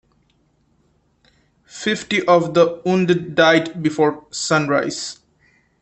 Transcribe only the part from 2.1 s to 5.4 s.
of the wounded died before sunrise.